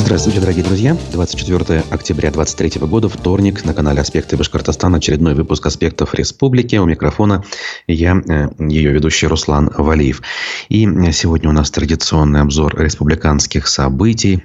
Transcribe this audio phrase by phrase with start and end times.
[0.00, 0.96] Здравствуйте, дорогие друзья.
[1.12, 4.96] 24 октября 2023 года, вторник, на канале «Аспекты Башкортостана».
[4.96, 6.76] Очередной выпуск «Аспектов Республики».
[6.76, 7.44] У микрофона
[7.86, 10.22] я, э, ее ведущий Руслан Валиев.
[10.70, 14.42] И сегодня у нас традиционный обзор республиканских событий,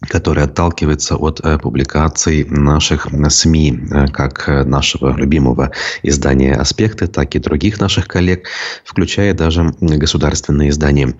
[0.00, 5.72] который отталкивается от э, публикаций наших СМИ, э, как нашего любимого
[6.02, 8.48] издания «Аспекты», так и других наших коллег,
[8.84, 11.14] включая даже государственные издания.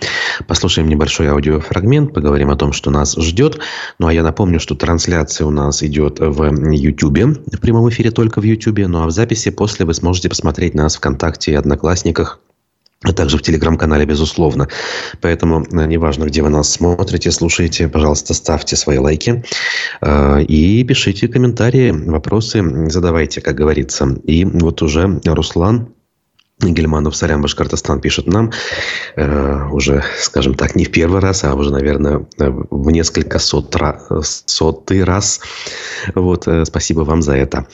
[0.46, 3.59] Послушаем небольшой аудиофрагмент, поговорим о том, что нас ждет.
[3.98, 8.40] Ну, а я напомню, что трансляция у нас идет в YouTube, в прямом эфире только
[8.40, 12.40] в YouTube, ну а в записи после вы сможете посмотреть нас ВКонтакте и Одноклассниках
[13.02, 14.68] а также в телеграм-канале, безусловно.
[15.20, 19.45] Поэтому, э, неважно, где вы нас смотрите, слушаете, пожалуйста, ставьте свои лайки
[20.00, 24.16] э, и пишите комментарии, вопросы задавайте, как говорится.
[24.24, 25.92] И вот уже Руслан
[26.59, 28.51] Гельманов Сарян Башкортостан пишет нам
[29.16, 33.76] э, уже, скажем так, не в первый раз, а уже, наверное, в несколько сот,
[34.23, 35.40] сотый раз.
[36.15, 37.66] Вот, э, спасибо вам за это.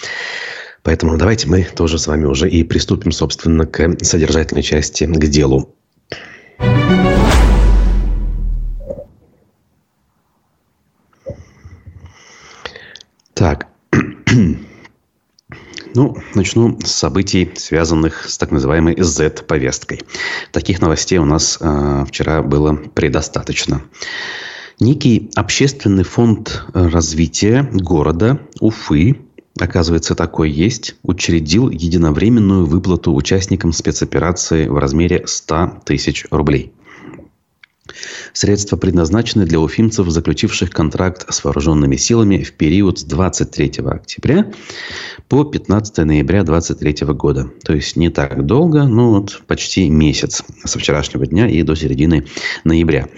[0.83, 5.75] Поэтому давайте мы тоже с вами уже и приступим, собственно, к содержательной части, к делу.
[13.35, 13.69] Так.
[15.95, 20.01] Ну, начну с событий, связанных с так называемой Z-повесткой.
[20.51, 23.83] Таких новостей у нас э, вчера было предостаточно.
[24.81, 29.19] Некий общественный фонд развития города Уфы
[29.59, 36.73] оказывается, такой есть, учредил единовременную выплату участникам спецоперации в размере 100 тысяч рублей.
[38.33, 44.51] Средства предназначены для уфимцев, заключивших контракт с вооруженными силами в период с 23 октября
[45.29, 47.51] по 15 ноября 2023 года.
[47.65, 52.27] То есть не так долго, но вот почти месяц со вчерашнего дня и до середины
[52.65, 53.09] ноября.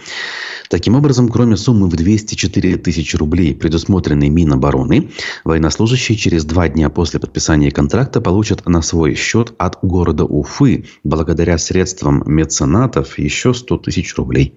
[0.70, 5.10] Таким образом, кроме суммы в 204 тысячи рублей, предусмотренной Минобороны,
[5.44, 11.58] военнослужащие через два дня после подписания контракта получат на свой счет от города Уфы, благодаря
[11.58, 14.56] средствам меценатов, еще 100 тысяч рублей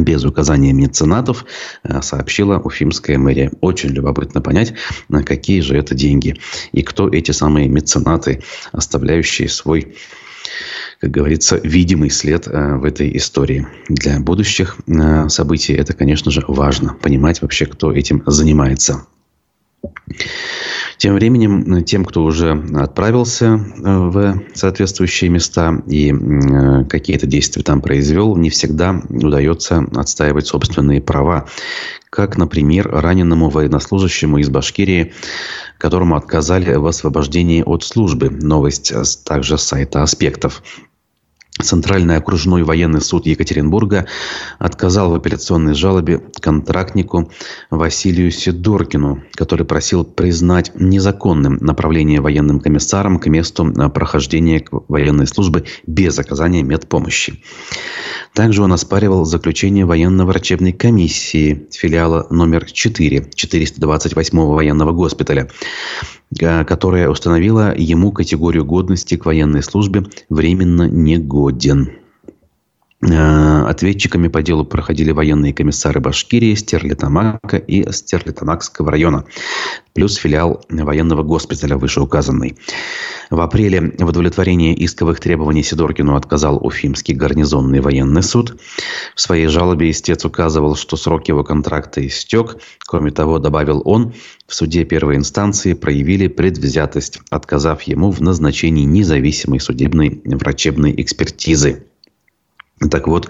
[0.00, 1.44] без указания меценатов,
[1.84, 3.50] э, сообщила Уфимская мэрия.
[3.60, 4.74] Очень любопытно понять,
[5.24, 6.36] какие же это деньги
[6.72, 8.42] и кто эти самые меценаты,
[8.72, 9.94] оставляющие свой
[11.00, 13.68] как говорится, видимый след э, в этой истории.
[13.88, 16.94] Для будущих э, событий это, конечно же, важно.
[16.94, 19.06] Понимать вообще, кто этим занимается.
[20.98, 26.12] Тем временем, тем, кто уже отправился э, в соответствующие места и
[26.88, 31.46] какие-то действия там произвел, не всегда удается отстаивать собственные права.
[32.10, 35.12] Как, например, раненому военнослужащему из Башкирии,
[35.78, 38.30] которому отказали в освобождении от службы.
[38.30, 38.92] Новость
[39.24, 40.62] также с сайта «Аспектов».
[41.60, 44.06] Центральный окружной военный суд Екатеринбурга
[44.58, 47.32] отказал в апелляционной жалобе контрактнику
[47.70, 56.18] Василию Сидоркину, который просил признать незаконным направление военным комиссаром к месту прохождения военной службы без
[56.18, 57.42] оказания медпомощи.
[58.34, 65.50] Также он оспаривал заключение военно-врачебной комиссии филиала номер 4 428 военного госпиталя,
[66.36, 71.90] которая установила ему категорию годности к военной службе временно негоден.
[73.00, 79.24] Э, ответчиками по делу проходили военные комиссары Башкирии, Стерлитамака и Стерлитамакского района,
[79.94, 82.58] плюс филиал военного госпиталя вышеуказанный.
[83.30, 88.60] В апреле в удовлетворении исковых требований Сидоркину отказал Уфимский гарнизонный военный суд.
[89.14, 92.56] В своей жалобе истец указывал, что срок его контракта истек.
[92.84, 94.12] Кроме того, добавил он,
[94.48, 101.84] в суде первой инстанции проявили предвзятость, отказав ему в назначении независимой судебной врачебной экспертизы.
[102.90, 103.28] Так вот,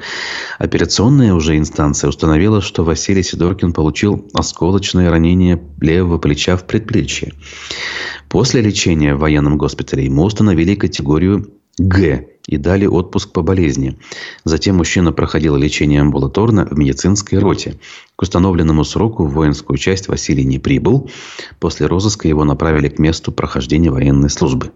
[0.59, 7.32] операционная уже инстанция установила, что Василий Сидоркин получил осколочное ранение левого плеча в предплечье.
[8.28, 13.98] После лечения в военном госпитале ему установили категорию Г и дали отпуск по болезни.
[14.44, 17.78] Затем мужчина проходил лечение амбулаторно в медицинской роте.
[18.16, 21.11] К установленному сроку в воинскую часть Василий не прибыл.
[21.61, 24.73] После розыска его направили к месту прохождения военной службы.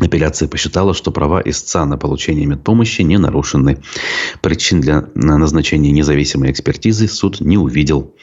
[0.00, 3.82] Апелляция посчитала, что права истца на получение медпомощи не нарушены.
[4.40, 8.14] Причин для назначения независимой экспертизы суд не увидел.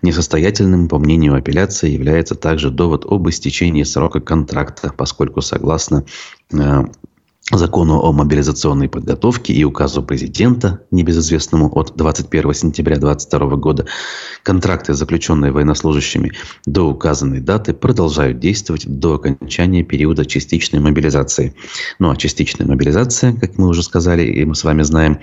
[0.00, 6.06] Несостоятельным, по мнению апелляции, является также довод об истечении срока контракта, поскольку согласно
[6.52, 6.84] э,
[7.50, 13.86] закону о мобилизационной подготовке и указу президента, небезызвестному от 21 сентября 2022 года,
[14.42, 16.32] Контракты, заключенные военнослужащими
[16.66, 21.54] до указанной даты, продолжают действовать до окончания периода частичной мобилизации.
[21.98, 25.20] Ну а частичная мобилизация, как мы уже сказали, и мы с вами знаем,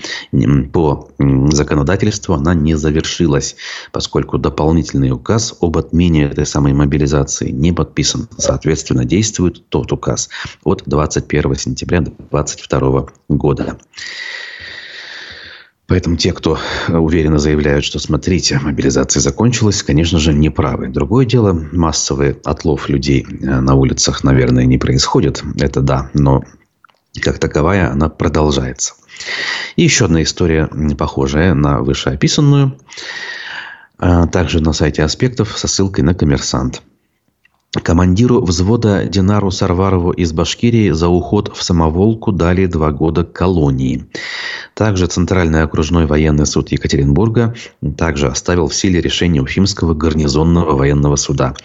[0.71, 1.09] по
[1.51, 3.55] законодательству она не завершилась,
[3.91, 8.27] поскольку дополнительный указ об отмене этой самой мобилизации не подписан.
[8.37, 10.29] Соответственно, действует тот указ
[10.63, 13.77] от 21 сентября 2022 года.
[15.91, 20.87] Поэтому те, кто уверенно заявляют, что, смотрите, мобилизация закончилась, конечно же, не правы.
[20.87, 25.43] Другое дело, массовый отлов людей э, на улицах, наверное, не происходит.
[25.59, 26.45] Это да, но
[27.21, 28.93] как таковая она продолжается.
[29.75, 32.77] И еще одна история, похожая на вышеописанную,
[33.99, 36.81] э, также на сайте аспектов со ссылкой на коммерсант
[37.79, 44.05] командиру взвода Динару Сарварову из Башкирии за уход в самоволку дали два года колонии.
[44.73, 47.55] Также Центральный окружной военный суд Екатеринбурга
[47.97, 51.55] также оставил в силе решение Уфимского гарнизонного военного суда,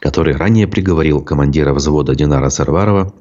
[0.00, 3.12] который ранее приговорил командира взвода Динара Сарварова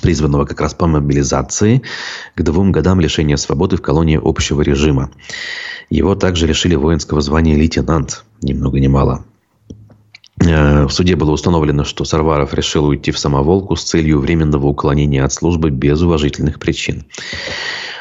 [0.00, 1.82] призванного как раз по мобилизации,
[2.34, 5.10] к двум годам лишения свободы в колонии общего режима.
[5.90, 9.24] Его также лишили воинского звания лейтенант, ни много ни мало.
[10.46, 15.24] Э, в суде было установлено, что Сарваров решил уйти в самоволку с целью временного уклонения
[15.24, 17.04] от службы без уважительных причин.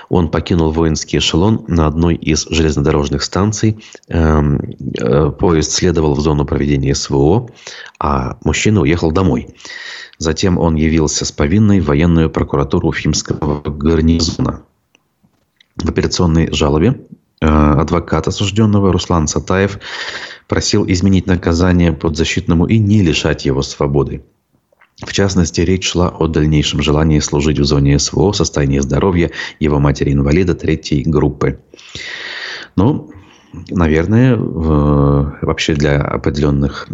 [0.10, 3.84] Он покинул воинский эшелон на одной из железнодорожных станций.
[4.10, 4.60] Эм,
[5.00, 7.50] э, поезд следовал в зону проведения СВО,
[7.98, 9.56] а мужчина уехал домой.
[10.18, 14.64] Затем он явился с повинной в военную прокуратуру Уфимского гарнизона.
[15.78, 17.00] В операционной жалобе
[17.40, 19.80] э, адвокат осужденного Руслан Сатаев
[20.52, 24.22] просил изменить наказание подзащитному и не лишать его свободы.
[24.98, 29.32] В частности, речь шла о дальнейшем желании служить в зоне СВО, состоянии здоровья
[29.62, 31.62] его матери-инвалида третьей группы.
[32.76, 33.14] Ну,
[33.70, 36.88] наверное, вообще для определенных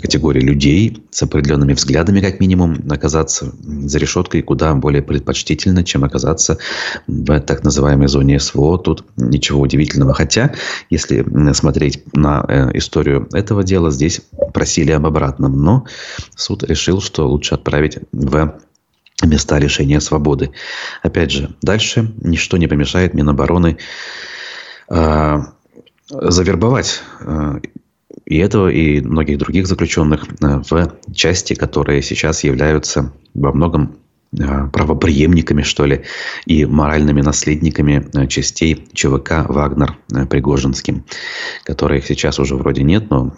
[0.00, 6.58] категорий людей с определенными взглядами, как минимум, оказаться за решеткой куда более предпочтительно, чем оказаться
[7.06, 8.78] в так называемой зоне СВО.
[8.78, 10.14] Тут ничего удивительного.
[10.14, 10.54] Хотя,
[10.90, 14.20] если смотреть на э, историю этого дела, здесь
[14.54, 15.62] просили об обратном.
[15.62, 15.86] Но
[16.36, 18.58] суд решил, что лучше отправить в
[19.24, 20.50] места лишения свободы.
[21.02, 23.78] Опять же, дальше ничто не помешает Минобороны
[24.88, 25.52] а,
[26.10, 27.60] завербовать э,
[28.24, 33.96] и этого, и многих других заключенных э, в части, которые сейчас являются во многом
[34.32, 36.02] э, правоприемниками, что ли,
[36.46, 39.96] и моральными наследниками частей ЧВК «Вагнер»
[40.30, 41.04] Пригожинским,
[41.64, 43.34] которых сейчас уже вроде нет, но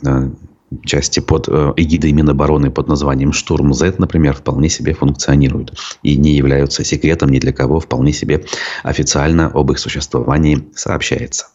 [0.84, 6.84] части под эгидой Минобороны под названием «Штурм Z», например, вполне себе функционируют и не являются
[6.84, 8.44] секретом ни для кого, вполне себе
[8.84, 11.48] официально об их существовании сообщается.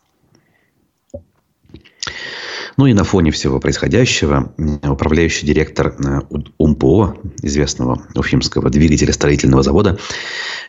[2.78, 6.22] Ну и на фоне всего происходящего управляющий директор э,
[6.58, 9.98] УМПО, известного Уфимского двигателя строительного завода,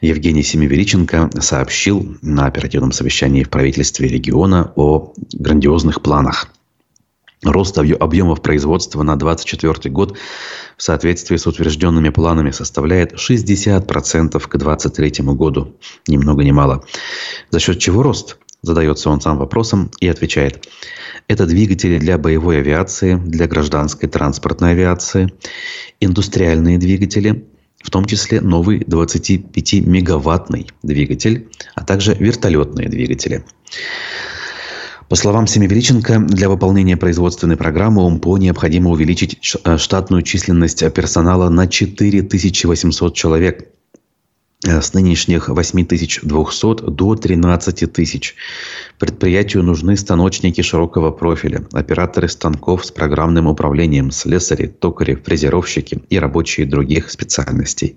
[0.01, 6.49] Евгений Семивеличенко сообщил на оперативном совещании в правительстве региона о грандиозных планах.
[7.43, 10.17] Рост объемов производства на 2024 год
[10.77, 15.77] в соответствии с утвержденными планами составляет 60% к 2023 году.
[16.09, 16.85] Ни много ни мало.
[17.51, 18.39] За счет чего рост?
[18.63, 20.67] Задается он сам вопросом и отвечает.
[21.29, 25.33] Это двигатели для боевой авиации, для гражданской транспортной авиации,
[26.01, 27.47] индустриальные двигатели,
[27.83, 33.45] в том числе новый 25-мегаваттный двигатель, а также вертолетные двигатели.
[35.09, 41.69] По словам Семивеличенко, для выполнения производственной программы УМПО необходимо увеличить э, штатную численность персонала на
[41.69, 43.69] 4800 человек
[44.67, 48.35] с нынешних 8200 до 13 тысяч.
[48.99, 56.67] Предприятию нужны станочники широкого профиля, операторы станков с программным управлением, слесари, токари, фрезеровщики и рабочие
[56.67, 57.97] других специальностей.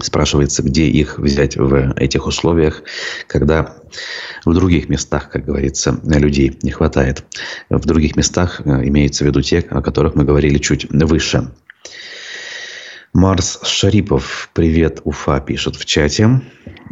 [0.00, 2.82] Спрашивается, где их взять в этих условиях,
[3.28, 3.76] когда
[4.44, 7.24] в других местах, как говорится, людей не хватает.
[7.70, 11.52] В других местах э, имеется в виду те, о которых мы говорили чуть выше.
[13.14, 16.42] Марс Шарипов, привет, Уфа, пишет в чате.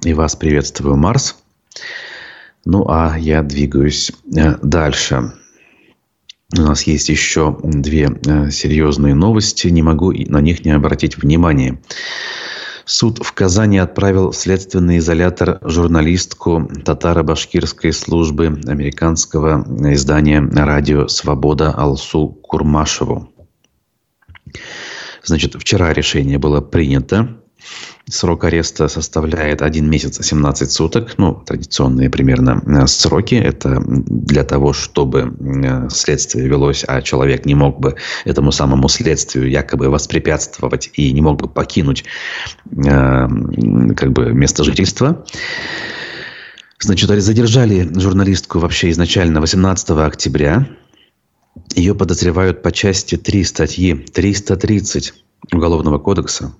[0.05, 1.37] И вас приветствую, Марс.
[2.64, 5.33] Ну, а я двигаюсь э, дальше.
[6.57, 9.67] У нас есть еще две э, серьезные новости.
[9.67, 11.83] Не могу на них не обратить внимание.
[12.85, 22.29] Суд в Казани отправил в следственный изолятор журналистку татаро-башкирской службы американского издания «Радио Свобода» Алсу
[22.29, 23.29] Курмашеву.
[25.25, 27.43] Значит, вчера решение было принято
[28.11, 31.14] Срок ареста составляет 1 месяц 17 суток.
[31.19, 33.37] Ну, традиционные примерно э, сроки.
[33.37, 39.49] Это для того, чтобы э, следствие велось, а человек не мог бы этому самому следствию
[39.49, 42.05] якобы воспрепятствовать и не мог бы покинуть
[42.67, 43.29] э,
[43.97, 45.25] как бы место жительства.
[46.81, 50.67] Значит, задержали журналистку вообще изначально 18 октября.
[51.75, 55.14] Ее подозревают по части 3 статьи 330
[55.52, 56.54] Уголовного кодекса.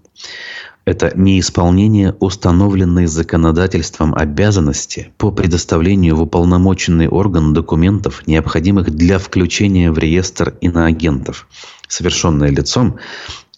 [0.85, 9.99] Это неисполнение установленной законодательством обязанности по предоставлению в уполномоченный орган документов, необходимых для включения в
[9.99, 11.47] реестр иноагентов,
[11.87, 12.99] совершенное лицом,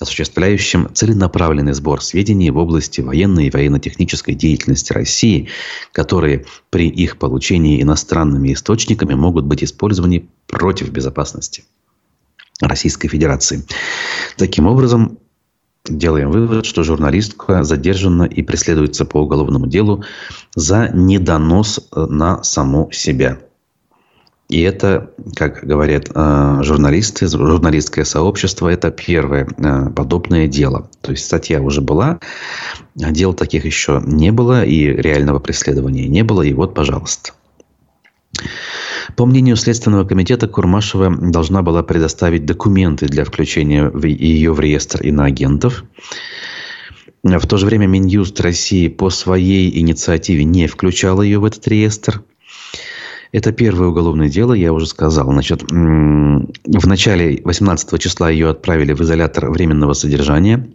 [0.01, 5.49] осуществляющим целенаправленный сбор сведений в области военной и военно-технической деятельности России,
[5.93, 11.65] которые при их получении иностранными источниками могут быть использованы против безопасности
[12.61, 13.65] Российской Федерации.
[14.37, 15.19] Таким образом,
[15.87, 20.03] Делаем вывод, что журналистка задержана и преследуется по уголовному делу
[20.55, 23.39] за недонос э, на саму себя.
[24.55, 30.89] И это, как говорят э, журналисты, журналистское сообщество, это первое э, подобное дело.
[31.01, 32.21] То есть статья уже была,
[33.03, 37.33] а дел таких еще не было, и реального преследования не было, и вот, пожалуйста.
[39.17, 45.83] По мнению Следственного комитета, Курмашева должна была предоставить документы для включения ее в реестр иноагентов.
[47.25, 52.23] В то же время Минюст России по своей инициативе не включал ее в этот реестр.
[53.35, 55.33] Это первое уголовное дело, я уже сказал.
[55.33, 60.71] Значит, в начале 18 числа ее отправили в изолятор временного содержания.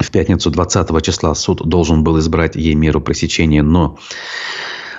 [0.00, 3.98] В пятницу 20 числа суд должен был избрать ей меру пресечения, но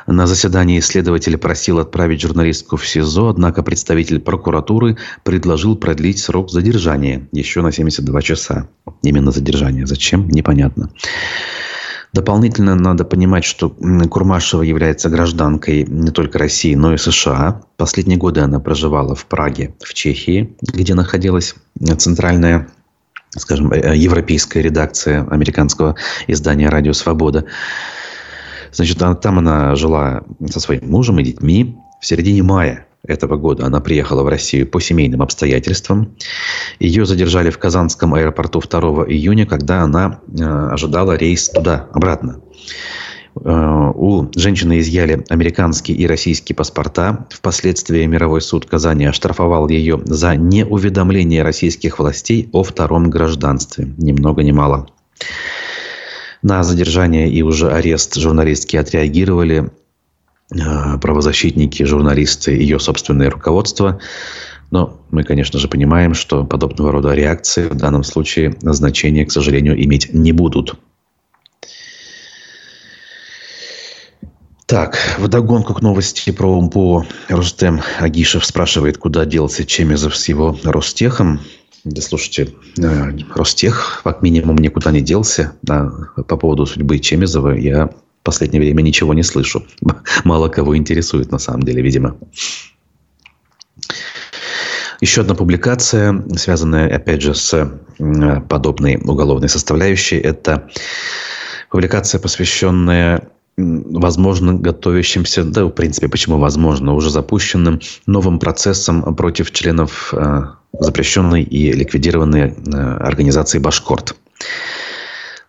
[0.05, 7.29] на заседании следователь просил отправить журналистку в СИЗО, однако представитель прокуратуры предложил продлить срок задержания
[7.31, 8.67] еще на 72 часа.
[9.01, 9.87] Именно задержание.
[9.87, 10.27] Зачем?
[10.27, 10.89] Непонятно.
[12.13, 17.61] Дополнительно надо понимать, что Курмашева является гражданкой не только России, но и США.
[17.77, 21.55] Последние годы она проживала в Праге, в Чехии, где находилась
[21.97, 22.67] центральная
[23.37, 25.95] скажем, э, европейская редакция американского
[26.27, 27.45] издания «Радио Свобода».
[28.73, 31.77] Значит, там она жила со своим мужем и детьми.
[32.01, 36.15] В середине мая этого года она приехала в Россию по семейным обстоятельствам.
[36.79, 42.41] Ее задержали в Казанском аэропорту 2 июня, когда она э, ожидала рейс туда, обратно.
[43.43, 47.27] Э, у женщины изъяли американские и российские паспорта.
[47.31, 53.93] Впоследствии мировой суд Казани оштрафовал ее за неуведомление российских властей о втором гражданстве.
[53.97, 54.87] Ни много ни мало.
[56.43, 59.71] На задержание и уже арест журналистки отреагировали
[60.51, 63.99] правозащитники, журналисты, ее собственное руководство.
[64.69, 69.81] Но мы, конечно же, понимаем, что подобного рода реакции в данном случае значения, к сожалению,
[69.83, 70.75] иметь не будут.
[74.65, 80.57] Так, в догонку к новости про УМПО Рустем Агишев спрашивает, куда делся Чемезов с его
[80.63, 81.41] Ростехом.
[81.83, 85.53] Да слушайте, э, Ростех как минимум никуда не делся.
[85.67, 85.89] А
[86.23, 87.89] по поводу судьбы Чемизова я
[88.21, 89.65] в последнее время ничего не слышу.
[90.23, 92.17] Мало кого интересует на самом деле, видимо.
[95.01, 97.71] Еще одна публикация, связанная, опять же, с
[98.47, 100.69] подобной уголовной составляющей, это
[101.71, 110.13] публикация, посвященная возможно, готовящимся, да, в принципе, почему возможно, уже запущенным новым процессом против членов
[110.13, 110.43] э,
[110.79, 114.15] запрещенной и ликвидированной э, организации «Башкорт».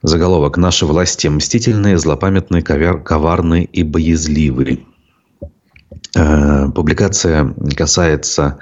[0.02, 4.80] Заголовок «Наши власти мстительные, злопамятные, ковар, коварные и боязливые».
[6.16, 8.58] Э, публикация касается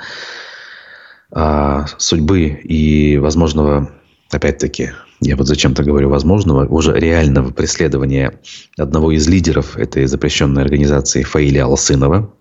[1.35, 3.91] э, судьбы и возможного,
[4.31, 8.41] опять-таки, я вот зачем-то говорю возможного, уже реального преследования
[8.79, 12.33] одного из лидеров этой запрещенной организации Фаиля Алсынова.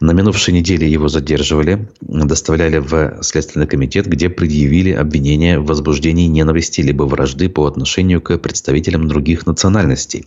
[0.00, 6.80] На минувшей неделе его задерживали, доставляли в Следственный комитет, где предъявили обвинение в возбуждении ненависти
[6.80, 10.26] либо вражды по отношению к представителям других национальностей.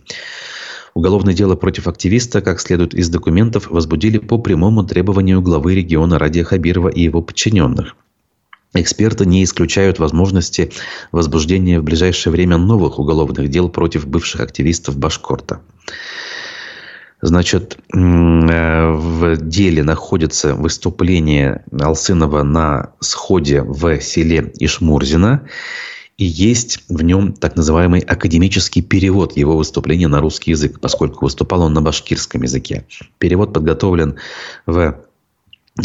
[0.94, 6.44] Уголовное дело против активиста, как следует из документов, возбудили по прямому требованию главы региона Радия
[6.44, 7.96] Хабирова и его подчиненных.
[8.74, 10.72] Эксперты не исключают возможности
[11.12, 15.60] возбуждения в ближайшее время новых уголовных дел против бывших активистов Башкорта.
[17.22, 25.48] Значит, э, в деле находится выступление Алсынова на сходе в селе Ишмурзина.
[26.18, 31.62] И есть в нем так называемый академический перевод его выступления на русский язык, поскольку выступал
[31.62, 32.84] он на башкирском языке.
[33.18, 34.16] Перевод подготовлен
[34.66, 35.03] в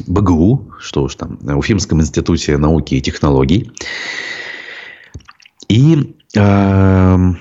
[0.07, 3.71] БГУ, что уж там, Уфимском институте науки и технологий.
[5.67, 7.33] И э,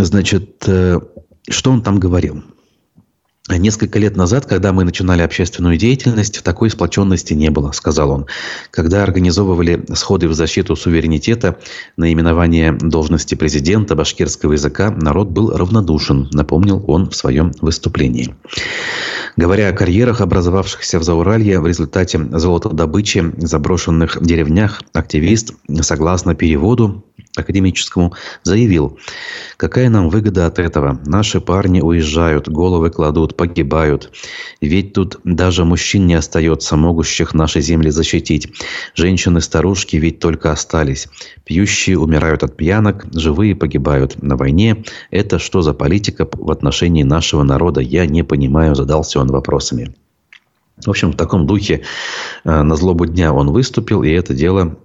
[0.00, 2.44] Значит, что он там говорил?
[3.50, 8.26] Несколько лет назад, когда мы начинали общественную деятельность, такой сплоченности не было, сказал он.
[8.70, 11.58] Когда организовывали сходы в защиту суверенитета,
[11.96, 18.36] наименование должности президента башкирского языка, народ был равнодушен, напомнил он в своем выступлении.
[19.38, 27.04] Говоря о карьерах, образовавшихся в Зауралье в результате золотодобычи в заброшенных деревнях, активист, согласно переводу,
[27.38, 28.98] академическому, заявил,
[29.56, 31.00] какая нам выгода от этого?
[31.06, 34.10] Наши парни уезжают, головы кладут, погибают.
[34.60, 38.48] Ведь тут даже мужчин не остается, могущих наши земли защитить.
[38.94, 41.08] Женщины-старушки ведь только остались.
[41.44, 44.84] Пьющие умирают от пьянок, живые погибают на войне.
[45.10, 47.80] Это что за политика в отношении нашего народа?
[47.80, 49.94] Я не понимаю, задался он вопросами.
[50.84, 51.82] В общем, в таком духе
[52.44, 54.78] э, на злобу дня он выступил, и это дело,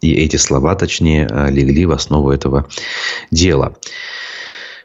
[0.00, 2.66] и эти слова, точнее, э, легли в основу этого
[3.30, 3.76] дела.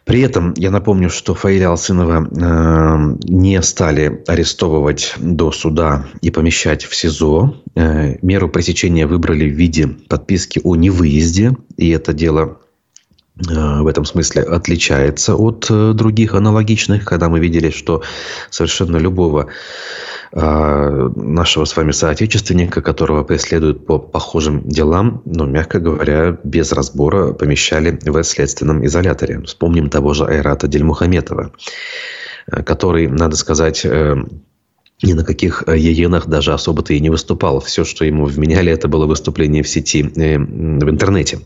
[0.08, 6.86] При этом я напомню, что Фаиля Алсынова э, не стали арестовывать до суда и помещать
[6.86, 7.62] в СИЗО.
[7.76, 11.58] Э, меру пресечения выбрали в виде подписки о невыезде.
[11.76, 12.62] И это дело
[13.39, 18.01] в этом смысле отличается от э, других аналогичных, когда мы видели, что
[18.50, 19.48] совершенно любого
[20.32, 27.34] э, нашего с вами соотечественника, которого преследуют по похожим делам, ну, мягко говоря, без разбора
[27.34, 29.41] помещали в следственном изоляторе.
[29.44, 31.51] Вспомним того же Айрата Дельмухаметова,
[32.65, 33.86] который, надо сказать,
[35.03, 37.60] ни на каких еенах даже особо-то и не выступал.
[37.60, 41.39] Все, что ему вменяли, это было выступление в сети, в интернете.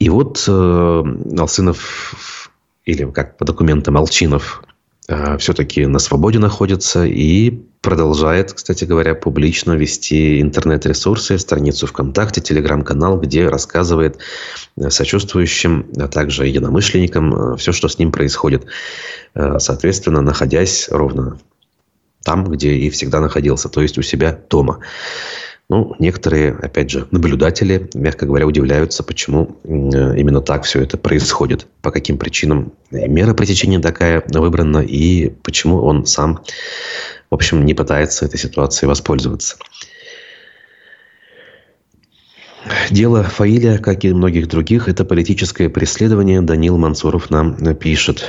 [0.00, 1.04] И вот э,
[1.38, 2.50] Алсынов,
[2.86, 4.64] или как по документам Алчинов,
[5.08, 13.20] э, все-таки на свободе находится и продолжает, кстати говоря, публично вести интернет-ресурсы, страницу ВКонтакте, телеграм-канал,
[13.20, 14.18] где рассказывает
[14.76, 18.64] э, сочувствующим, а также единомышленникам э, все, что с ним происходит.
[19.34, 21.38] Э, соответственно, находясь ровно
[22.24, 24.80] там, где и всегда находился, то есть у себя дома.
[25.70, 31.92] Ну, некоторые, опять же, наблюдатели, мягко говоря, удивляются, почему именно так все это происходит, по
[31.92, 36.40] каким причинам мера пресечения такая выбрана и почему он сам,
[37.30, 39.58] в общем, не пытается этой ситуацией воспользоваться.
[42.90, 46.42] Дело Фаиля, как и многих других, это политическое преследование.
[46.42, 48.24] Данил Мансуров нам пишет.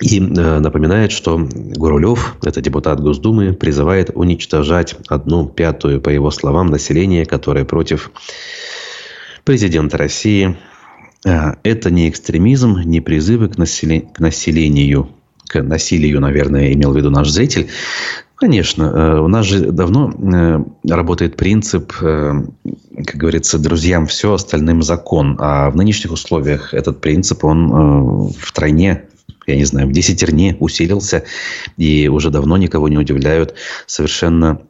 [0.00, 6.68] И э, напоминает, что Гурулев, это депутат Госдумы, призывает уничтожать одну пятую, по его словам,
[6.68, 8.10] населения, которое против
[9.44, 10.56] президента России.
[11.26, 14.00] Э, это не экстремизм, не призывы к, населе...
[14.00, 15.10] к населению,
[15.46, 17.68] к насилию, наверное, имел в виду наш зритель.
[18.36, 20.14] Конечно, э, у нас же давно
[20.88, 25.36] работает принцип, как говорится, друзьям все, остальным закон.
[25.40, 29.09] А в нынешних условиях этот принцип, он втройне
[29.50, 31.24] я не знаю, в десятерне усилился,
[31.76, 33.54] и уже давно никого не удивляют
[33.86, 34.62] совершенно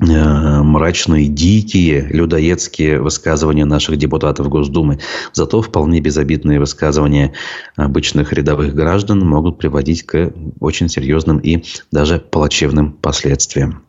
[0.00, 4.98] э, мрачные, дикие, людоедские высказывания наших депутатов Госдумы.
[5.32, 7.32] Зато вполне безобидные высказывания
[7.76, 13.82] обычных рядовых граждан могут приводить к очень серьезным и даже плачевным последствиям.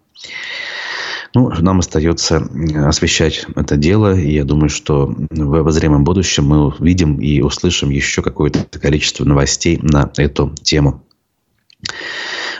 [1.35, 2.47] Ну, нам остается
[2.85, 4.15] освещать это дело.
[4.15, 9.79] И я думаю, что в обозримом будущем мы увидим и услышим еще какое-то количество новостей
[9.81, 11.03] на эту тему.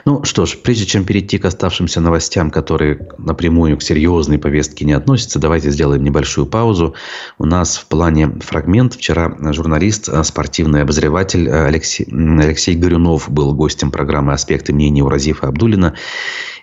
[0.05, 4.93] Ну что ж, прежде чем перейти к оставшимся новостям, которые напрямую к серьезной повестке не
[4.93, 6.95] относятся, давайте сделаем небольшую паузу.
[7.37, 8.93] У нас в плане фрагмент.
[8.93, 15.09] Вчера журналист, э, спортивный обозреватель э, Алексей, Алексей Горюнов был гостем программы «Аспекты мнений» у
[15.09, 15.95] Разифа Абдулина.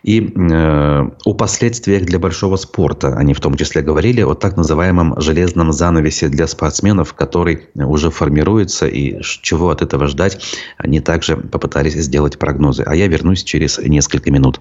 [0.07, 5.21] И э, о последствиях для большого спорта они в том числе говорили о так называемом
[5.21, 10.41] железном занавесе для спортсменов, который уже формируется и чего от этого ждать.
[10.79, 12.85] Они также попытались сделать прогнозы.
[12.85, 14.61] А я вернусь через несколько минут.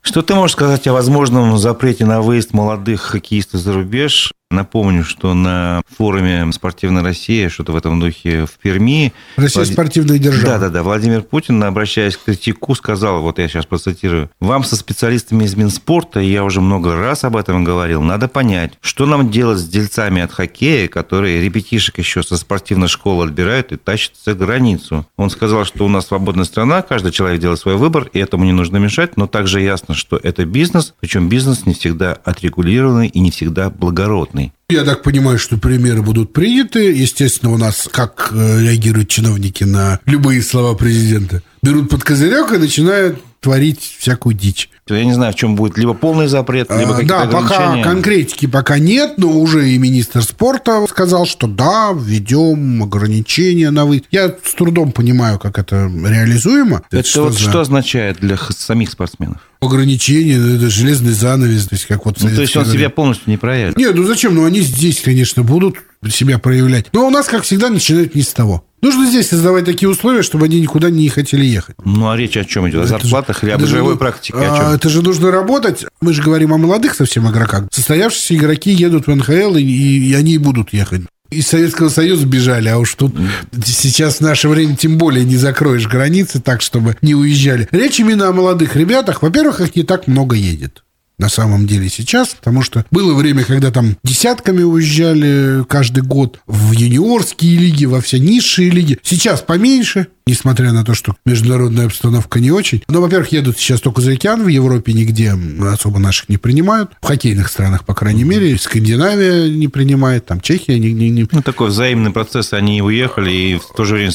[0.00, 4.32] Что ты можешь сказать о возможном запрете на выезд молодых хоккеистов за рубеж?
[4.54, 9.12] Напомню, что на форуме «Спортивная Россия», что-то в этом духе в Перми...
[9.36, 9.72] Россия Влад...
[9.72, 10.46] спортивная держава.
[10.46, 10.82] Да-да-да.
[10.84, 16.20] Владимир Путин, обращаясь к критику, сказал, вот я сейчас процитирую, «Вам со специалистами из Минспорта,
[16.20, 20.22] и я уже много раз об этом говорил, надо понять, что нам делать с дельцами
[20.22, 25.04] от хоккея, которые ребятишек еще со спортивной школы отбирают и тащат за границу».
[25.16, 28.52] Он сказал, что у нас свободная страна, каждый человек делает свой выбор, и этому не
[28.52, 33.32] нужно мешать, но также ясно, что это бизнес, причем бизнес не всегда отрегулированный и не
[33.32, 34.43] всегда благородный.
[34.68, 36.92] Я так понимаю, что примеры будут приняты.
[36.92, 41.42] Естественно, у нас как э, реагируют чиновники на любые слова президента?
[41.62, 44.70] Берут под козырек и начинают творить всякую дичь.
[44.88, 48.46] Я не знаю, в чем будет либо полный запрет, либо а, какие-то Да, пока конкретики
[48.46, 54.02] пока нет, но уже и министр спорта сказал, что да, введем ограничения на вы.
[54.10, 56.82] Я с трудом понимаю, как это реализуемо.
[56.88, 57.50] Это, это что, вот за...
[57.50, 59.38] что означает для самих спортсменов?
[59.60, 62.20] ограничения, ну, это железный занавес, то есть как вот...
[62.20, 63.78] Ну, то есть он себя полностью не проявит?
[63.78, 64.34] Нет, ну зачем?
[64.34, 65.76] Ну, они здесь, конечно, будут
[66.10, 66.86] себя проявлять.
[66.92, 68.63] Но у нас, как всегда, начинают не с того.
[68.84, 71.74] Нужно здесь создавать такие условия, чтобы они никуда не хотели ехать.
[71.86, 72.84] Ну, а речь о чем идет?
[72.84, 74.36] О зарплатах или о бытовой практике?
[74.36, 74.66] О чем?
[74.74, 75.86] Это же нужно работать.
[76.02, 77.64] Мы же говорим о молодых совсем игроках.
[77.72, 82.78] Состоявшиеся игроки едут в НХЛ, и, и они будут ехать из Советского Союза бежали, а
[82.78, 83.16] уж тут
[83.64, 87.66] сейчас в наше время тем более не закроешь границы так, чтобы не уезжали.
[87.72, 89.22] Речь именно о молодых ребятах.
[89.22, 90.84] Во-первых, их не так много едет
[91.18, 96.72] на самом деле сейчас, потому что было время, когда там десятками уезжали каждый год в
[96.72, 98.98] юниорские лиги, во все низшие лиги.
[99.02, 102.82] Сейчас поменьше, несмотря на то, что международная обстановка не очень.
[102.88, 106.92] Но, во-первых, едут сейчас только за океан, в Европе нигде особо наших не принимают.
[107.00, 110.92] В хоккейных странах, по крайней мере, Скандинавия не принимает, там Чехия не...
[110.92, 111.28] не, не...
[111.30, 114.12] Ну, такой взаимный процесс, они уехали и в то же время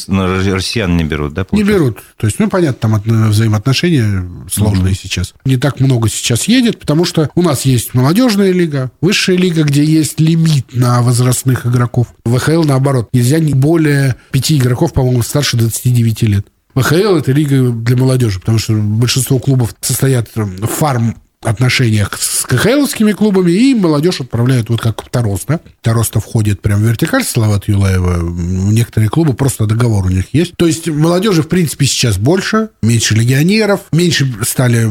[0.53, 1.43] россиян не берут, да?
[1.43, 1.73] Получается?
[1.73, 1.99] Не берут.
[2.17, 4.99] То есть, ну, понятно, там взаимоотношения сложные mm-hmm.
[5.01, 5.33] сейчас.
[5.45, 9.83] Не так много сейчас едет, потому что у нас есть молодежная лига, высшая лига, где
[9.83, 12.07] есть лимит на возрастных игроков.
[12.25, 16.47] В ВХЛ, наоборот, нельзя не более пяти игроков, по-моему, старше 29 9 лет.
[16.75, 23.51] ВХЛ– это лига для молодежи, потому что большинство клубов состоят фарм отношениях с КХЛовскими клубами,
[23.51, 25.59] и молодежь отправляют вот как Тарос, да?
[25.81, 28.21] Тарос-то входит прям в вертикаль Салават Юлаева.
[28.21, 30.55] Некоторые клубы просто договор у них есть.
[30.57, 34.85] То есть молодежи, в принципе, сейчас больше, меньше легионеров, меньше стали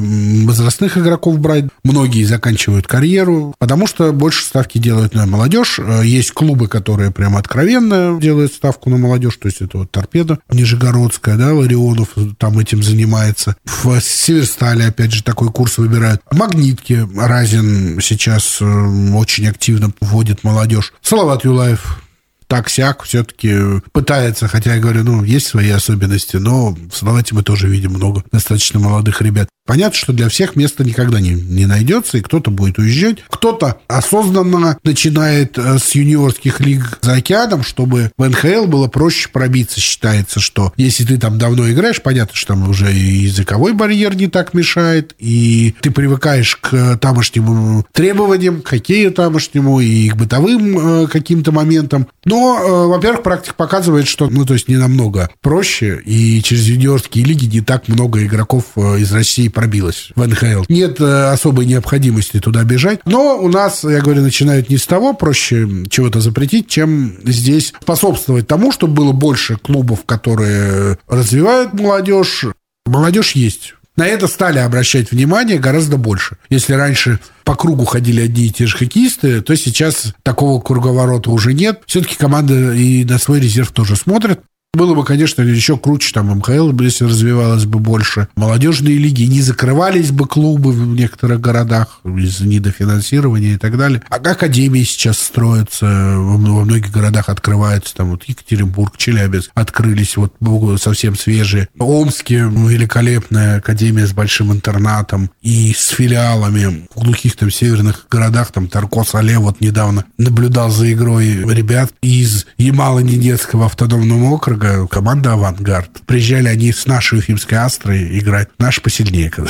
[0.47, 5.79] возрастных игроков брать, многие заканчивают карьеру, потому что больше ставки делают на молодежь.
[5.79, 10.39] Э, есть клубы, которые прям откровенно делают ставку на молодежь, то есть это вот Торпеда
[10.51, 13.57] Нижегородская, да, Ларионов там этим занимается.
[13.65, 20.92] В Северстале, опять же, такой курс выбирают магнитки Разин сейчас э, очень активно вводит молодежь.
[21.03, 22.01] Салават Юлаев
[22.46, 27.68] так-сяк все-таки пытается, хотя я говорю, ну, есть свои особенности, но в Салавате мы тоже
[27.68, 29.48] видим много достаточно молодых ребят.
[29.68, 33.18] Понятно, что для всех места никогда не, не найдется, и кто-то будет уезжать.
[33.28, 39.78] Кто-то осознанно начинает э, с юниорских лиг за океаном, чтобы в НХЛ было проще пробиться.
[39.78, 44.54] Считается, что если ты там давно играешь, понятно, что там уже языковой барьер не так
[44.54, 51.52] мешает, и ты привыкаешь к тамошним требованиям, к хоккею тамошнему и к бытовым э, каким-то
[51.52, 52.09] моментам.
[52.24, 57.26] Но, э, во-первых, практика показывает, что, ну, то есть не намного проще, и через юниорские
[57.26, 60.66] лиги не так много игроков э, из России пробилась в НХЛ.
[60.68, 63.01] Нет э, особой необходимости туда бежать.
[63.07, 68.47] Но у нас, я говорю, начинают не с того, проще чего-то запретить, чем здесь способствовать
[68.47, 72.44] тому, чтобы было больше клубов, которые развивают молодежь.
[72.87, 73.75] Молодежь есть.
[73.97, 76.37] На это стали обращать внимание гораздо больше.
[76.51, 81.53] Если раньше по кругу ходили одни и те же хоккеисты, то сейчас такого круговорота уже
[81.53, 81.83] нет.
[81.87, 84.38] Все-таки команда и на свой резерв тоже смотрит.
[84.74, 88.28] Было бы, конечно, еще круче, там, МХЛ, если развивалось бы больше.
[88.37, 94.02] Молодежные лиги, не закрывались бы клубы в некоторых городах из-за недофинансирования и так далее.
[94.11, 100.35] А академии сейчас строятся, во многих городах открываются, там, вот Екатеринбург, Челябинск открылись, вот
[100.78, 101.68] совсем свежие.
[101.74, 106.87] В Омске великолепная академия с большим интернатом и с филиалами.
[106.94, 112.46] В глухих там северных городах, там, Таркос Але вот недавно наблюдал за игрой ребят из
[112.59, 116.03] Ямало-Ненецкого автономного округа, Петербурга команда «Авангард».
[116.07, 118.49] Приезжали они с нашей уфимской «Астрой» играть.
[118.59, 119.33] Наш посильнее.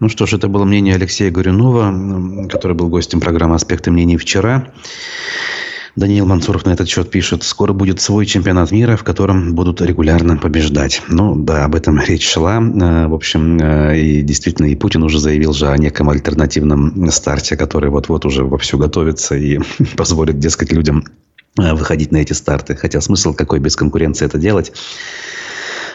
[0.00, 4.68] Ну что ж, это было мнение Алексея Горюнова, который был гостем программы «Аспекты мнений» вчера.
[5.96, 10.36] Даниил Мансуров на этот счет пишет, скоро будет свой чемпионат мира, в котором будут регулярно
[10.36, 11.02] побеждать.
[11.08, 12.58] Ну, да, об этом речь шла.
[12.58, 17.56] Э, в общем, э, и действительно, и Путин уже заявил же о неком альтернативном старте,
[17.56, 19.58] который вот-вот уже вовсю готовится и
[19.96, 21.04] позволит, дескать, людям
[21.58, 22.74] выходить на эти старты.
[22.74, 24.72] Хотя смысл какой без конкуренции это делать?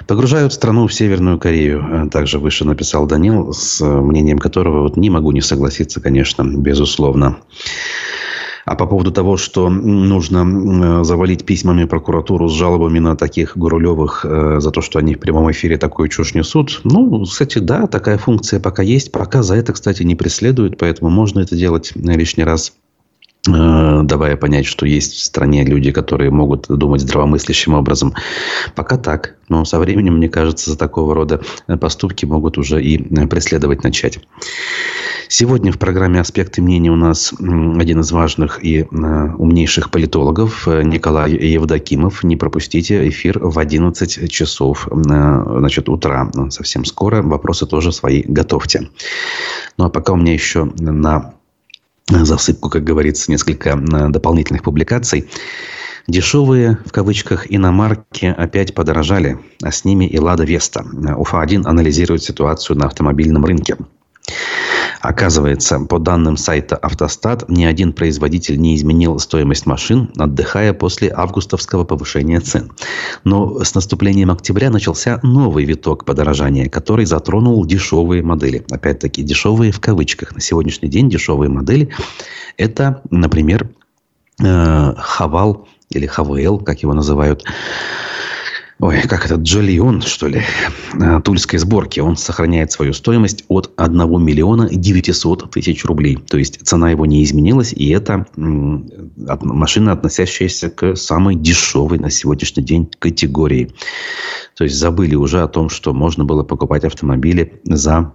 [0.08, 1.86] Погружают страну в Северную Корею.
[1.90, 7.38] Э, также выше написал Данил, с мнением которого вот не могу не согласиться, конечно, безусловно.
[8.66, 14.26] А по поводу того, что нужно э, завалить письмами прокуратуру с жалобами на таких Гурулевых
[14.60, 18.60] за то, что они в прямом эфире такую чушь несут, ну, кстати, да, такая функция
[18.60, 19.12] пока есть.
[19.12, 22.74] Пока за это, кстати, не преследуют, поэтому можно это делать лишний раз.
[23.46, 28.14] Э, давая понять, что есть в стране люди, которые могут думать здравомыслящим образом.
[28.74, 29.36] Пока так.
[29.50, 31.42] Но со временем, мне кажется, за такого рода
[31.82, 34.20] поступки могут уже и преследовать начать.
[35.28, 42.24] Сегодня в программе «Аспекты мнений» у нас один из важных и умнейших политологов Николай Евдокимов.
[42.24, 46.32] Не пропустите эфир в 11 часов значит, утра.
[46.50, 47.22] Совсем скоро.
[47.22, 48.90] Вопросы тоже свои готовьте.
[49.78, 51.34] Ну, а пока у меня еще на
[52.10, 55.30] засыпку, как говорится, несколько дополнительных публикаций.
[56.08, 60.84] Дешевые, в кавычках, иномарки опять подорожали, а с ними и «Лада Веста».
[60.84, 63.78] УФА-1 анализирует ситуацию на автомобильном рынке.
[65.04, 71.84] Оказывается, по данным сайта «Автостат», ни один производитель не изменил стоимость машин, отдыхая после августовского
[71.84, 72.72] повышения цен.
[73.26, 78.66] Но с наступлением октября начался новый виток подорожания, который затронул дешевые модели.
[78.72, 80.34] Опять-таки, дешевые в кавычках.
[80.34, 81.90] На сегодняшний день дешевые модели–
[82.58, 83.70] это, например,
[84.42, 87.44] э, Хавал или ХВЛ, как его называют,
[88.80, 90.42] ой, как это, Джолион, что ли,
[90.94, 96.18] э, тульской сборки, он сохраняет свою стоимость от 1 миллиона 900 тысяч рублей.
[96.18, 102.64] То есть цена его не изменилась, и это машина, относящаяся к самой дешевой на сегодняшний
[102.64, 103.72] день категории.
[104.56, 108.14] То есть забыли уже о том, что можно было покупать автомобили за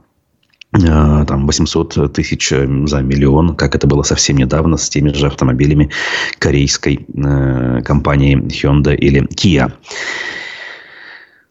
[0.72, 5.26] Э, там 800 тысяч э, за миллион, как это было совсем недавно с теми же
[5.26, 5.90] автомобилями
[6.38, 9.72] корейской э, компании Hyundai или Kia.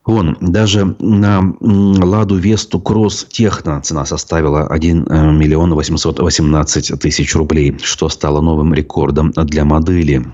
[0.07, 5.03] Вон, даже на Ладу Весту Кросс Техно цена составила 1
[5.37, 10.25] миллион 818 тысяч рублей, что стало новым рекордом для модели.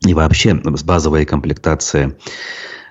[0.00, 2.16] И вообще, базовая комплектация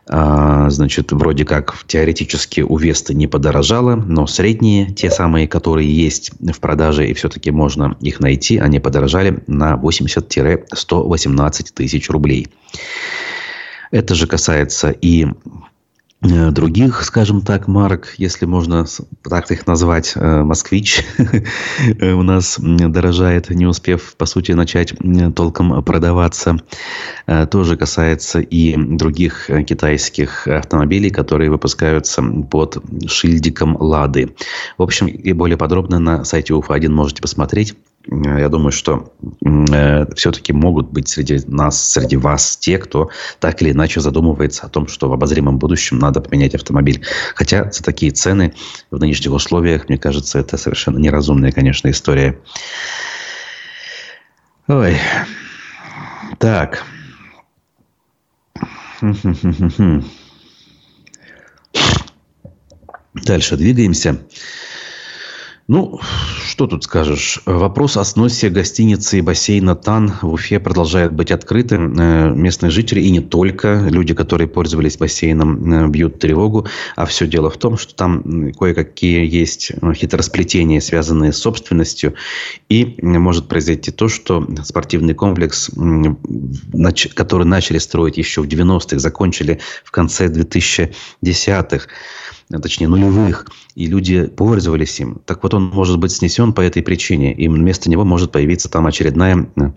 [0.07, 6.33] а, значит, вроде как теоретически у Весты не подорожало, но средние, те самые, которые есть
[6.39, 12.49] в продаже, и все-таки можно их найти, они подорожали на 80-118 тысяч рублей.
[13.89, 15.74] Это же касается и Э,
[16.51, 18.85] других, скажем так, марок, если можно
[19.23, 21.05] так их назвать, э, «Москвич»
[22.01, 24.93] у нас дорожает, не успев, по сути, начать
[25.35, 26.57] толком продаваться.
[27.27, 34.35] Э, тоже касается и других китайских автомобилей, которые выпускаются под шильдиком «Лады».
[34.77, 37.75] В общем, и более подробно на сайте УФА-1 можете посмотреть.
[38.09, 39.13] Э, я думаю, что
[39.45, 44.69] э, все-таки могут быть среди нас, среди вас те, кто так или иначе задумывается о
[44.69, 47.03] том, что в обозримом будущем надо поменять автомобиль.
[47.35, 48.53] Хотя за такие цены
[48.91, 52.39] в нынешних условиях, мне кажется, это совершенно неразумная, конечно, история.
[54.67, 54.97] Ой.
[56.39, 56.83] Так.
[63.13, 64.17] Дальше двигаемся.
[65.67, 65.99] Ну,
[66.45, 67.41] что тут скажешь?
[67.47, 71.99] Вопрос о сносе гостиницы и бассейна ТАН в Уфе продолжает быть открытым.
[71.99, 76.67] Э, местные жители и не только, люди, которые пользовались бассейном, э, бьют тревогу.
[76.95, 82.13] А все дело в том, что там кое-какие есть э, хитросплетения, связанные с собственностью.
[82.69, 85.71] И может произойти то, что спортивный комплекс,
[87.15, 94.27] который начали строить еще в 90-х, закончили в конце 2010-х, Э, точнее нулевых, и люди
[94.27, 95.21] пользовались им.
[95.25, 98.85] Так вот, он может быть снесен по этой причине, и вместо него может появиться там
[98.87, 99.71] очередная э,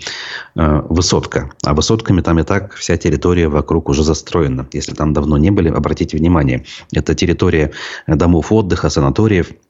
[0.57, 1.50] э, высотка.
[1.64, 4.68] А высотками там и так вся территория вокруг уже застроена.
[4.72, 7.72] Если там давно не были, обратите внимание, это территория
[8.07, 9.67] домов отдыха, санаториев– Э,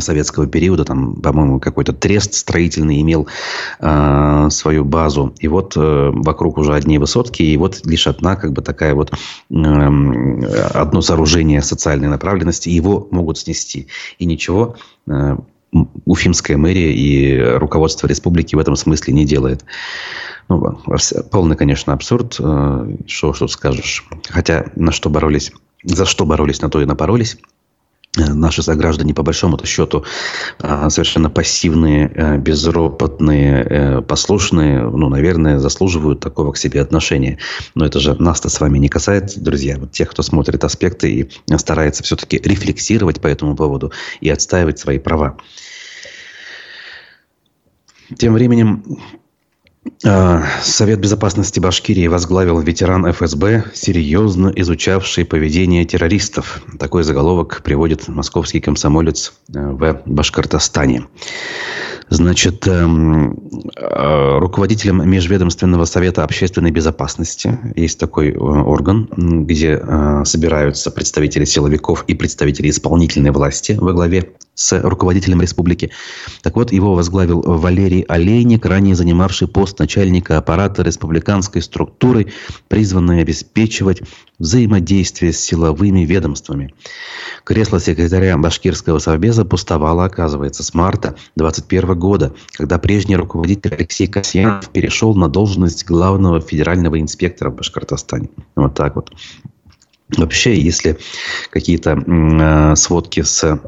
[0.00, 3.28] советского периода, там, по-моему, какой-то трест строительный имел
[3.78, 5.34] э, свою базу.
[5.38, 9.12] И вот э, вокруг уже одни высотки, и вот лишь одна, как бы такая вот,
[9.12, 9.14] э,
[9.50, 13.88] одно сооружение социальной направленности, его могут снести.
[14.18, 15.36] И ничего э,
[16.06, 19.64] Уфимская мэрия и руководство республики в этом смысле не делает.
[20.48, 20.78] Ну,
[21.30, 22.36] полный, конечно, абсурд.
[22.38, 24.06] Э, что, что скажешь.
[24.28, 27.36] Хотя на что боролись, за что боролись, на то и напоролись.
[28.16, 30.04] Э, наши сограждане, по большому-то счету,
[30.60, 37.38] э, совершенно пассивные, э, безропотные, послушные, ну, наверное, заслуживают такого к себе отношения.
[37.74, 39.76] Но это же нас-то с вами не касается, друзья.
[39.78, 44.98] Вот тех, кто смотрит аспекты и старается все-таки рефлексировать по этому поводу и отстаивать свои
[44.98, 45.36] права.
[48.16, 49.25] Тем временем а,
[50.62, 56.62] Совет безопасности Башкирии возглавил ветеран ФСБ, серьезно изучавший поведение террористов.
[56.78, 61.06] Такой заголовок приводит московский комсомолец э, в Башкортостане.
[62.08, 63.32] Значит, эм,
[63.76, 69.08] э, руководителем Межведомственного совета общественной безопасности есть такой э, орган,
[69.44, 69.82] где
[70.24, 75.90] собираются представители силовиков и представители исполнительной власти во главе с руководителем республики.
[76.42, 82.32] Так вот, его возглавил Валерий Олейник, ранее занимавший пост начальника аппарата республиканской структуры,
[82.68, 84.02] призванной обеспечивать
[84.38, 86.74] взаимодействие с силовыми ведомствами.
[87.44, 94.68] Кресло секретаря Башкирского совбеза пустовало, оказывается, с марта 2021 года, когда прежний руководитель Алексей Касьянов
[94.70, 98.28] перешел на должность главного федерального инспектора в Башкортостане.
[98.54, 99.12] Вот так вот.
[100.16, 100.98] Вообще, если
[101.50, 103.60] какие-то э, сводки с,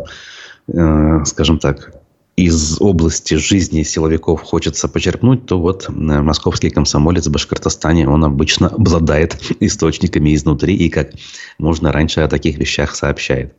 [0.68, 1.97] э, скажем так,
[2.38, 8.68] из области жизни силовиков хочется почерпнуть, то вот э, московский комсомолец в Башкортостане, он обычно
[8.68, 11.11] обладает источниками изнутри и как
[11.59, 13.55] можно раньше о таких вещах сообщает.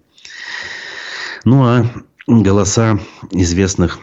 [1.44, 1.86] Ну а
[2.26, 3.00] голоса
[3.32, 4.00] известных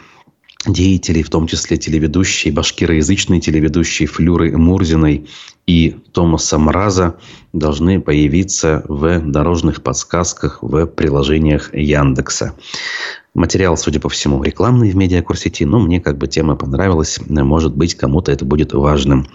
[0.67, 5.29] деятелей, в том числе телеведущие, башкироязычные телеведущие Флюры Мурзиной
[5.67, 7.17] и Томаса Мраза
[7.53, 12.55] должны появиться в дорожных подсказках в приложениях Яндекса.
[13.35, 17.21] Материал, судя по всему, рекламный в медиакурсети, но мне как бы тема понравилась.
[17.29, 19.27] Может быть, кому-то это будет важным.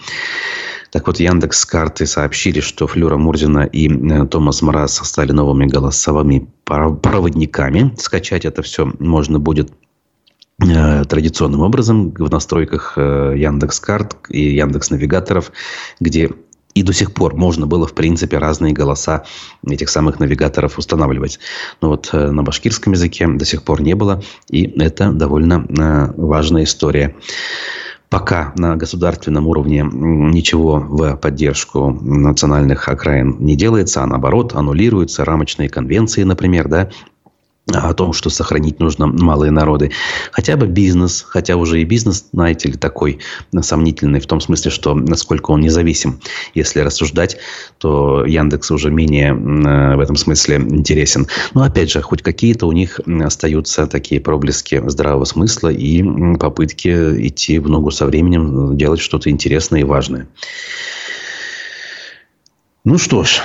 [0.91, 6.47] Так вот, Яндекс карты сообщили, что Флюра Мурзина и э, Томас Мраз стали новыми голосовыми
[6.65, 7.93] проводниками.
[7.97, 9.71] Скачать это все можно будет
[10.61, 15.51] традиционным образом в настройках э, Яндекс Карт и Яндекс Навигаторов,
[15.99, 16.31] где
[16.73, 19.25] и до сих пор можно было, в принципе, разные голоса
[19.67, 21.39] этих самых навигаторов устанавливать.
[21.81, 25.65] Но вот э, на башкирском языке до сих пор не было, и это довольно
[26.15, 27.15] важная история.
[28.11, 35.69] Пока на государственном уровне ничего в поддержку национальных окраин не делается, а наоборот аннулируются рамочные
[35.69, 36.89] конвенции, например, да,
[37.73, 39.91] о том, что сохранить нужно малые народы.
[40.31, 43.19] Хотя бы бизнес, хотя уже и бизнес, знаете ли, такой
[43.61, 46.19] сомнительный в том смысле, что насколько он независим.
[46.53, 47.37] Если рассуждать,
[47.77, 51.27] то Яндекс уже менее э, в этом смысле интересен.
[51.53, 56.03] Но опять же, хоть какие-то у них остаются такие проблески здравого смысла и
[56.37, 56.89] попытки
[57.27, 60.27] идти в ногу со временем, делать что-то интересное и важное.
[62.83, 63.41] Ну что ж,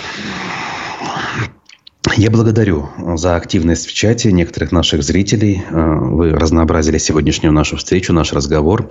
[2.17, 5.63] я благодарю за активность в чате некоторых наших зрителей.
[5.69, 8.91] Э, вы разнообразили сегодняшнюю нашу встречу, наш разговор.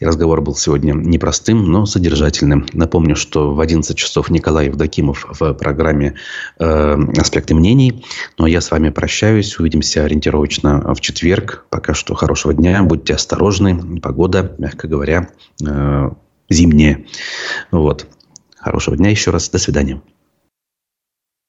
[0.00, 2.66] И разговор был сегодня непростым, но содержательным.
[2.72, 6.14] Напомню, что в 11 часов Николай Евдокимов в программе
[6.58, 8.04] э, «Аспекты мнений».
[8.36, 9.58] Ну, а я с вами прощаюсь.
[9.58, 11.66] Увидимся ориентировочно в четверг.
[11.70, 12.82] Пока что хорошего дня.
[12.82, 14.00] Будьте осторожны.
[14.00, 15.28] Погода, мягко говоря,
[15.64, 16.10] э,
[16.50, 17.04] зимняя.
[17.70, 18.06] Вот.
[18.56, 19.48] Хорошего дня еще раз.
[19.50, 20.02] До свидания.